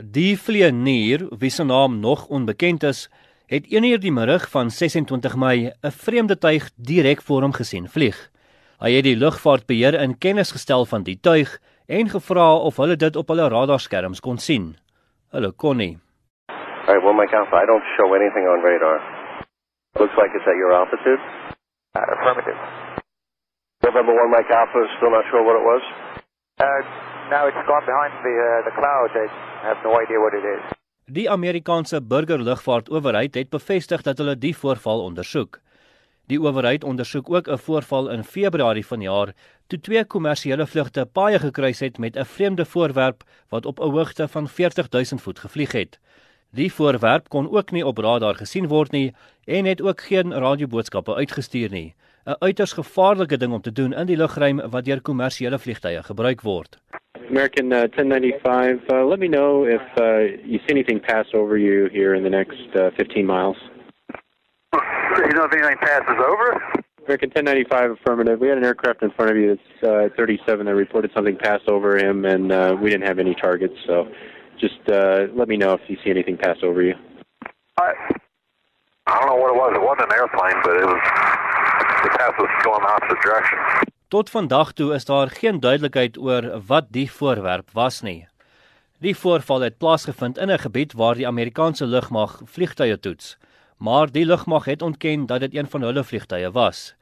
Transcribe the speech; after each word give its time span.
Die 0.00 0.32
vlieënier, 0.40 1.26
wie 1.36 1.50
se 1.50 1.64
naam 1.64 1.98
nog 2.00 2.26
onbekend 2.32 2.82
is, 2.82 3.10
het 3.52 3.66
1uur 3.68 3.98
die 4.00 4.12
middag 4.12 4.46
van 4.50 4.70
26 4.70 5.36
Mei 5.36 5.72
'n 5.82 5.90
vreemde 5.90 6.38
tuig 6.38 6.70
direk 6.76 7.20
voor 7.22 7.42
hom 7.42 7.52
gesien 7.52 7.88
vlieg. 7.88 8.16
Hy 8.80 8.92
het 8.92 9.04
die 9.04 9.16
lugvaartbeheer 9.16 9.94
in 10.00 10.18
kennis 10.18 10.52
gestel 10.52 10.86
van 10.86 11.02
die 11.02 11.18
tuig 11.20 11.58
en 11.86 12.08
gevra 12.08 12.56
of 12.56 12.76
hulle 12.76 12.96
dit 12.96 13.16
op 13.16 13.28
hulle 13.28 13.48
radarskerms 13.48 14.20
kon 14.20 14.38
sien. 14.38 14.76
Hulle 15.32 15.52
kon 15.52 15.76
nie. 15.76 15.98
All 16.48 16.94
right, 16.94 17.04
well, 17.04 17.12
Mike 17.12 17.36
Alpha, 17.36 17.62
I 17.62 17.66
don't 17.66 17.84
show 17.96 18.14
anything 18.14 18.48
on 18.48 18.62
radar. 18.62 19.00
Looks 19.98 20.16
like 20.16 20.32
it's 20.34 20.46
at 20.46 20.56
your 20.56 20.72
altitude. 20.72 21.20
Uh, 21.94 22.00
affirmative. 22.16 22.56
November 23.82 24.14
1 24.14 24.30
Mike 24.30 24.50
Alpha, 24.54 24.80
still 24.96 25.10
not 25.10 25.24
sure 25.30 25.42
what 25.44 25.56
it 25.60 25.64
was? 25.72 25.82
Uh, 26.58 27.09
no, 27.30 27.46
it's 27.50 27.64
gone 27.70 27.86
behind 27.92 28.12
the 28.26 28.34
uh, 28.48 28.50
the 28.66 28.74
clouds. 28.78 29.14
I 29.14 29.26
have 29.70 29.80
no 29.86 29.92
idea 30.02 30.18
what 30.24 30.34
it 30.34 30.44
is. 30.54 30.62
Die 31.04 31.30
Amerikaanse 31.30 32.02
burgerlugvaartowerheid 32.02 33.34
het 33.34 33.50
bevestig 33.50 34.02
dat 34.02 34.18
hulle 34.18 34.36
die 34.38 34.56
voorval 34.56 35.02
ondersoek. 35.02 35.60
Die 36.30 36.38
owerheid 36.38 36.84
ondersoek 36.84 37.30
ook 37.30 37.48
'n 37.48 37.58
voorval 37.58 38.10
in 38.10 38.24
Februarie 38.24 38.86
vanjaar 38.86 39.32
toe 39.66 39.80
twee 39.80 40.04
kommersiële 40.04 40.66
vlugte 40.66 41.06
paaie 41.06 41.38
gekruis 41.38 41.80
het 41.80 41.98
met 41.98 42.16
'n 42.16 42.24
vreemde 42.24 42.64
voorwerp 42.64 43.22
wat 43.48 43.66
op 43.66 43.80
'n 43.80 43.90
hoogte 43.90 44.28
van 44.28 44.48
40000 44.48 45.22
voet 45.22 45.38
gevlieg 45.38 45.72
het. 45.72 45.98
Die 46.50 46.72
voorwerp 46.72 47.28
kon 47.28 47.50
ook 47.50 47.70
nie 47.70 47.86
op 47.86 47.98
radar 47.98 48.34
gesien 48.34 48.68
word 48.68 48.90
nie 48.90 49.14
en 49.44 49.64
het 49.64 49.82
ook 49.82 50.00
geen 50.00 50.32
radioboodskappe 50.32 51.14
uitgestuur 51.14 51.70
nie. 51.70 51.94
'n 52.24 52.36
Uiters 52.38 52.72
gevaarlike 52.72 53.36
ding 53.36 53.52
om 53.52 53.60
te 53.60 53.72
doen 53.72 53.92
in 53.92 54.06
die 54.06 54.16
lugruim 54.16 54.70
wat 54.70 54.84
deur 54.84 55.00
kommersiële 55.00 55.58
vliegtye 55.58 56.02
gebruik 56.02 56.40
word. 56.40 56.78
American 57.30 57.72
uh, 57.72 57.86
1095, 57.94 58.80
uh, 58.90 59.04
let 59.04 59.20
me 59.20 59.28
know 59.28 59.64
if 59.64 59.80
uh, 59.96 60.42
you 60.44 60.58
see 60.58 60.70
anything 60.70 60.98
pass 60.98 61.26
over 61.32 61.56
you 61.56 61.88
here 61.92 62.14
in 62.16 62.24
the 62.24 62.30
next 62.30 62.58
uh, 62.74 62.90
15 62.96 63.24
miles. 63.24 63.56
You 64.74 65.32
know 65.34 65.44
if 65.44 65.52
anything 65.52 65.76
passes 65.80 66.18
over? 66.18 66.60
American 67.06 67.30
1095 67.30 67.92
affirmative. 67.92 68.40
We 68.40 68.48
had 68.48 68.58
an 68.58 68.64
aircraft 68.64 69.04
in 69.04 69.12
front 69.12 69.30
of 69.30 69.36
you 69.36 69.56
that's 69.56 70.12
uh, 70.12 70.14
37 70.16 70.66
that 70.66 70.74
reported 70.74 71.12
something 71.14 71.36
pass 71.36 71.60
over 71.68 71.96
him, 71.96 72.24
and 72.24 72.50
uh, 72.50 72.76
we 72.82 72.90
didn't 72.90 73.06
have 73.06 73.20
any 73.20 73.36
targets. 73.36 73.74
So 73.86 74.08
just 74.58 74.80
uh, 74.90 75.26
let 75.32 75.46
me 75.46 75.56
know 75.56 75.74
if 75.74 75.80
you 75.86 75.96
see 76.02 76.10
anything 76.10 76.36
pass 76.36 76.56
over 76.64 76.82
you. 76.82 76.94
I, 77.78 77.92
I 79.06 79.20
don't 79.20 79.28
know 79.28 79.36
what 79.36 79.54
it 79.54 79.56
was. 79.56 79.72
It 79.76 79.82
wasn't 79.82 80.12
an 80.12 80.18
airplane, 80.18 80.60
but 80.64 80.76
it 80.76 80.86
was. 80.86 81.00
The 82.02 82.10
path 82.18 82.34
was 82.38 82.50
going 82.64 82.82
the 82.82 82.88
opposite 82.88 83.22
direction. 83.22 83.58
Tot 84.10 84.30
vandag 84.30 84.72
toe 84.74 84.88
is 84.94 85.04
daar 85.06 85.30
geen 85.30 85.60
duidelikheid 85.62 86.16
oor 86.18 86.46
wat 86.66 86.88
die 86.90 87.06
voorwerp 87.06 87.68
was 87.78 88.00
nie. 88.02 88.26
Die 88.98 89.12
voorval 89.14 89.62
het 89.62 89.76
plaasgevind 89.78 90.38
in 90.38 90.50
'n 90.50 90.58
gebied 90.58 90.92
waar 90.92 91.14
die 91.14 91.26
Amerikaanse 91.26 91.86
lugmag 91.86 92.42
vliegtye 92.44 92.98
toets, 92.98 93.36
maar 93.78 94.10
die 94.10 94.24
lugmag 94.24 94.64
het 94.64 94.82
ontken 94.82 95.26
dat 95.26 95.40
dit 95.40 95.54
een 95.54 95.66
van 95.66 95.82
hulle 95.82 96.04
vliegtye 96.04 96.50
was. 96.50 96.94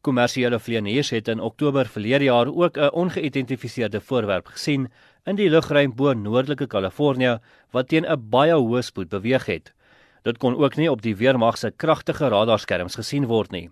Kommersiële 0.00 0.58
vlieëniers 0.58 1.10
het 1.10 1.28
in 1.28 1.40
Oktober 1.40 1.86
verlede 1.86 2.24
jaar 2.24 2.46
ook 2.46 2.76
'n 2.78 2.90
ongeïdentifiseerde 2.92 4.00
voorwerp 4.00 4.46
gesien 4.46 4.92
in 5.24 5.36
die 5.36 5.50
lugruim 5.50 5.94
bo 5.94 6.12
noordelike 6.12 6.66
Kalifornië 6.66 7.38
wat 7.70 7.88
teen 7.88 8.06
'n 8.06 8.28
baie 8.30 8.54
hoë 8.54 8.82
spoed 8.82 9.08
beweeg 9.08 9.46
het. 9.46 9.74
Dit 10.22 10.38
kon 10.38 10.56
ook 10.56 10.76
nie 10.76 10.90
op 10.90 11.02
die 11.02 11.16
weermag 11.16 11.58
se 11.58 11.70
kragtige 11.70 12.28
radarskerms 12.28 12.94
gesien 12.94 13.26
word 13.26 13.50
nie. 13.50 13.70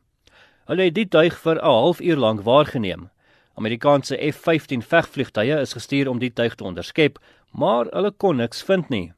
Hulle 0.65 0.87
het 0.89 0.95
die 0.97 1.09
tuig 1.09 1.35
vir 1.45 1.59
'n 1.61 1.65
halfuur 1.65 2.17
lank 2.17 2.41
waargeneem. 2.41 3.11
Amerikaanse 3.55 4.17
F-15 4.17 4.81
vegvliegtuie 4.83 5.61
is 5.61 5.77
gestuur 5.77 6.09
om 6.09 6.19
die 6.19 6.33
tuig 6.33 6.55
te 6.55 6.65
onderskep, 6.65 7.19
maar 7.53 7.85
hulle 7.93 8.11
kon 8.11 8.37
niks 8.37 8.65
vind 8.65 8.89
nie. 8.89 9.13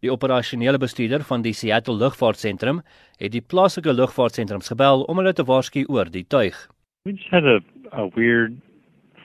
Die 0.00 0.12
operasionele 0.12 0.78
bestuurder 0.78 1.24
van 1.24 1.42
die 1.42 1.52
Seattle 1.52 1.94
Lugvaartsentrum 1.94 2.82
het 3.18 3.32
die 3.32 3.40
plaaslike 3.40 3.92
lugvaartsentrums 3.92 4.68
gebel 4.68 5.02
om 5.02 5.16
hulle 5.16 5.32
te 5.32 5.44
waarsku 5.44 5.84
oor 5.88 6.10
die 6.10 6.24
tuig. 6.28 6.68
We 7.04 7.12
just 7.12 7.30
had 7.30 7.44
a, 7.44 7.58
a 7.92 8.08
weird 8.14 8.52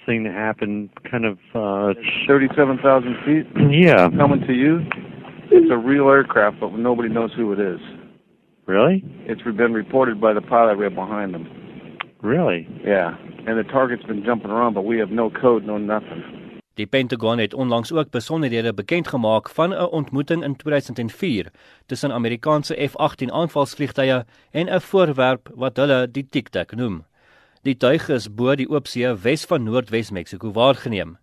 thing 0.06 0.24
to 0.26 0.32
happen, 0.32 0.90
kind 1.12 1.26
of, 1.26 1.38
uh, 1.54 1.94
37,000 2.26 3.16
feet 3.26 3.46
yeah. 3.70 4.10
coming 4.18 4.42
to 4.48 4.54
you. 4.54 4.82
It's 5.52 5.70
a 5.70 5.78
real 5.78 6.10
aircraft, 6.10 6.60
but 6.60 6.72
nobody 6.74 7.10
knows 7.10 7.32
who 7.36 7.54
it 7.54 7.60
is. 7.60 7.80
Really? 8.70 9.04
It's 9.26 9.42
been 9.42 9.74
reported 9.74 10.22
by 10.22 10.34
the 10.34 10.42
pilot 10.42 10.78
right 10.78 10.94
behind 10.94 11.34
them. 11.34 11.46
Really? 12.22 12.68
Yeah. 12.86 13.18
And 13.48 13.58
the 13.58 13.64
target's 13.64 14.04
been 14.04 14.24
jumping 14.24 14.52
around, 14.52 14.74
but 14.76 14.86
we 14.86 15.00
have 15.00 15.10
no 15.10 15.32
code, 15.32 15.66
no 15.66 15.78
nothing. 15.78 16.22
Die 16.74 16.86
Pentagon 16.86 17.40
het 17.40 17.54
onlangs 17.54 17.92
ook 17.92 18.10
besonderhede 18.10 18.74
bekend 18.74 19.08
gemaak 19.08 19.50
van 19.50 19.74
'n 19.74 19.90
ontmoeting 19.92 20.44
in 20.44 20.56
2004 20.56 21.52
tussen 21.86 22.12
Amerikaanse 22.12 22.88
F-18 22.90 23.32
aanvalsvliegtuie 23.32 24.24
en 24.52 24.68
'n 24.70 24.82
voorwerp 24.82 25.50
wat 25.56 25.78
hulle 25.78 26.12
die 26.12 26.28
Tic 26.30 26.50
Tac 26.50 26.76
noem. 26.76 27.04
Die 27.62 27.78
tuig 27.78 28.10
is 28.10 28.34
bo 28.34 28.56
die 28.56 28.70
oopsee 28.70 29.14
wes 29.14 29.46
van 29.46 29.64
Noordwes 29.64 30.12
Mexiko 30.12 30.52
waargeneem. 30.52 31.18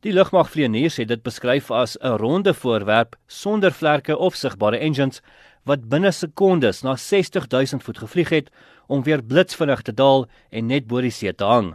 Die 0.00 0.12
lugmagvlieëniers 0.12 0.96
het 0.96 1.08
dit 1.08 1.22
beskryf 1.22 1.70
as 1.70 1.98
'n 2.00 2.16
ronde 2.16 2.54
voorwerp 2.54 3.16
sonder 3.26 3.72
vlerke 3.72 4.16
of 4.18 4.34
sigbare 4.34 4.78
engines 4.78 5.22
wat 5.68 5.88
binne 5.88 6.12
sekondes 6.12 6.82
na 6.82 6.96
60000 6.96 7.82
voet 7.82 7.98
gevlieg 7.98 8.28
het 8.28 8.50
om 8.86 9.02
weer 9.02 9.22
blitsvinnig 9.22 9.82
te 9.82 9.94
daal 9.94 10.26
en 10.50 10.66
net 10.66 10.86
bo 10.86 11.00
die 11.00 11.14
see 11.14 11.32
te 11.32 11.44
hang. 11.44 11.74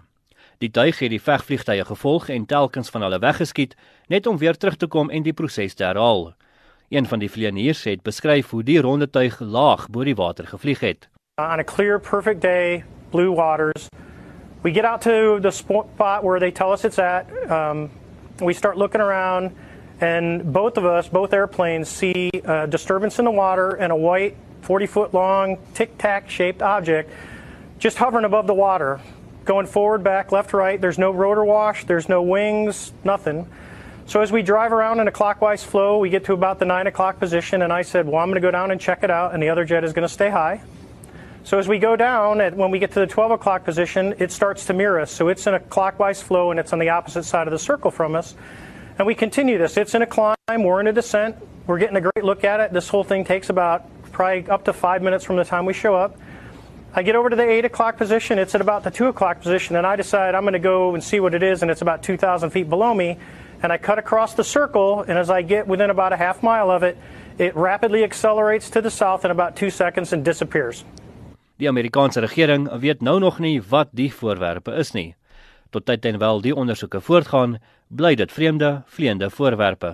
Die 0.64 0.72
tuig 0.72 1.00
het 1.00 1.12
die 1.12 1.22
vegvliegtye 1.22 1.86
gevolg 1.86 2.30
en 2.30 2.46
telkens 2.46 2.90
van 2.90 3.04
hulle 3.06 3.20
weggeskiet 3.20 3.76
net 4.08 4.28
om 4.28 4.38
weer 4.38 4.56
terug 4.58 4.76
te 4.76 4.88
kom 4.88 5.10
en 5.10 5.24
die 5.24 5.34
proses 5.34 5.76
te 5.76 5.84
herhaal. 5.84 6.34
Een 6.90 7.06
van 7.06 7.20
die 7.20 7.30
vlieëniers 7.30 7.84
het 7.84 8.04
beskryf 8.04 8.50
hoe 8.50 8.64
die 8.64 8.80
ronde 8.82 9.10
tuig 9.10 9.40
laag 9.40 9.90
bo 9.90 10.04
die 10.04 10.16
water 10.16 10.48
gevlieg 10.48 10.80
het. 10.80 11.10
On 11.42 11.60
a 11.60 11.64
clear, 11.64 12.00
perfect 12.00 12.42
day, 12.42 12.84
blue 13.12 13.36
waters, 13.36 13.90
we 14.64 14.72
get 14.72 14.86
out 14.86 15.02
to 15.02 15.40
the 15.42 15.52
spot 15.52 16.24
where 16.24 16.40
they 16.40 16.52
tell 16.52 16.72
us 16.72 16.86
it's 16.86 17.00
at. 17.00 17.26
Um, 17.52 17.90
we 18.40 18.54
start 18.54 18.78
looking 18.78 19.02
around, 19.02 19.52
and 20.02 20.52
both 20.52 20.78
of 20.78 20.86
us, 20.86 21.08
both 21.08 21.34
airplanes, 21.34 21.90
see 21.90 22.30
a 22.44 22.68
disturbance 22.68 23.20
in 23.20 23.26
the 23.26 23.32
water 23.32 23.72
and 23.72 23.92
a 23.92 23.96
white, 23.96 24.36
40 24.62 24.88
foot 24.88 25.14
long, 25.14 25.58
tic 25.74 25.98
tac 25.98 26.30
shaped 26.30 26.62
object 26.62 27.12
just 27.80 27.98
hovering 27.98 28.26
above 28.26 28.48
the 28.48 28.54
water, 28.54 29.00
going 29.44 29.68
forward, 29.68 30.04
back, 30.04 30.32
left, 30.32 30.54
right. 30.54 30.80
There's 30.80 30.98
no 30.98 31.12
rotor 31.12 31.44
wash, 31.44 31.86
there's 31.86 32.10
no 32.10 32.22
wings, 32.22 32.92
nothing. 33.04 33.48
So 34.08 34.22
as 34.22 34.32
we 34.32 34.42
drive 34.42 34.72
around 34.72 35.00
in 35.00 35.08
a 35.08 35.12
clockwise 35.12 35.64
flow, 35.64 36.00
we 36.00 36.10
get 36.10 36.26
to 36.26 36.34
about 36.34 36.60
the 36.60 36.66
9 36.66 36.88
o'clock 36.88 37.20
position, 37.20 37.62
and 37.62 37.74
I 37.74 37.82
said, 37.82 38.08
Well, 38.08 38.18
I'm 38.18 38.28
going 38.30 38.36
to 38.36 38.42
go 38.42 38.52
down 38.52 38.72
and 38.72 38.80
check 38.80 39.04
it 39.04 39.12
out, 39.12 39.34
and 39.34 39.42
the 39.42 39.50
other 39.50 39.66
jet 39.66 39.84
is 39.84 39.94
going 39.94 40.08
to 40.08 40.14
stay 40.14 40.30
high. 40.30 40.62
So 41.44 41.60
as 41.60 41.68
we 41.68 41.78
go 41.78 41.96
down, 41.96 42.42
and 42.42 42.56
when 42.56 42.72
we 42.72 42.80
get 42.80 42.92
to 42.94 43.00
the 43.00 43.08
12 43.08 43.32
o'clock 43.32 43.64
position, 43.66 44.16
it 44.18 44.32
starts 44.32 44.66
to 44.66 44.74
mirror 44.74 45.00
us. 45.00 45.12
So 45.12 45.28
it's 45.28 45.46
in 45.46 45.54
a 45.54 45.60
clockwise 45.60 46.22
flow, 46.22 46.52
and 46.52 46.60
it's 46.60 46.74
on 46.74 46.80
the 46.80 46.90
opposite 46.90 47.24
side 47.24 47.48
of 47.48 47.52
the 47.52 47.60
circle 47.60 47.92
from 47.92 48.16
us. 48.16 48.36
And 48.98 49.06
we 49.06 49.14
continue 49.14 49.58
this. 49.58 49.76
It's 49.76 49.94
in 49.94 50.02
a 50.02 50.06
climb, 50.06 50.36
we're 50.48 50.80
in 50.80 50.88
a 50.88 50.94
descent, 50.94 51.36
we're 51.68 51.80
getting 51.80 51.98
a 51.98 52.02
great 52.02 52.24
look 52.24 52.46
at 52.46 52.62
it. 52.62 52.72
This 52.72 52.88
whole 52.88 53.04
thing 53.04 53.26
takes 53.26 53.50
about 53.50 53.84
probably 54.14 54.50
up 54.50 54.64
to 54.66 54.74
five 54.74 55.02
minutes 55.02 55.26
from 55.26 55.36
the 55.36 55.44
time 55.44 55.66
we 55.66 55.74
show 55.74 55.96
up. 55.96 56.18
I 56.94 57.04
get 57.04 57.18
over 57.18 57.30
to 57.30 57.36
the 57.36 57.44
8 57.44 57.66
o'clock 57.66 57.98
position, 57.98 58.40
it's 58.40 58.56
at 58.56 58.62
about 58.62 58.84
the 58.86 58.92
2 58.92 59.08
o'clock 59.08 59.42
position, 59.42 59.76
and 59.76 59.86
I 59.86 59.98
decide 59.98 60.34
I'm 60.34 60.44
going 60.44 60.54
to 60.54 60.60
go 60.60 60.94
and 60.94 61.04
see 61.04 61.20
what 61.20 61.34
it 61.34 61.44
is, 61.44 61.62
and 61.62 61.70
it's 61.70 61.82
about 61.82 62.04
2,000 62.04 62.52
feet 62.52 62.70
below 62.70 62.94
me. 62.94 63.18
And 63.62 63.74
I 63.74 63.78
cut 63.78 64.00
across 64.00 64.34
the 64.36 64.46
circle, 64.46 65.02
and 65.02 65.18
as 65.18 65.30
I 65.30 65.42
get 65.42 65.68
within 65.68 65.90
about 65.90 66.14
a 66.14 66.18
half 66.18 66.42
mile 66.42 66.72
of 66.72 66.84
it, 66.84 66.98
it 67.38 67.54
rapidly 67.54 68.06
accelerates 68.06 68.70
to 68.70 68.82
the 68.82 68.90
south 68.90 69.26
in 69.26 69.32
about 69.32 69.58
two 69.58 69.70
seconds 69.70 70.14
and 70.14 70.24
disappears. 70.24 70.86
Die 71.58 71.68
Amerikaanse 71.68 72.20
regering 72.20 72.70
weet 72.80 73.02
nou 73.02 73.20
nog 73.20 73.40
nie 73.40 73.62
wat 73.62 73.92
die 73.92 74.10
voorwerpe 74.14 74.72
is 74.80 74.94
nie. 74.94 75.16
Tot 75.76 75.84
tyd 75.90 76.06
en 76.08 76.18
wel 76.22 76.38
die 76.40 76.54
ondersoeke 76.56 77.02
voortgaan, 77.04 77.58
bly 77.92 78.14
dit 78.16 78.32
vreemde, 78.32 78.70
vleiende 78.88 79.28
voorwerpe. 79.28 79.90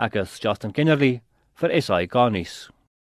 Ek 0.00 0.14
is 0.16 0.38
Justin 0.40 0.72
Kennerly 0.72 1.18
vir 1.60 1.74
SAK 1.84 2.16
nuus. 2.32 2.54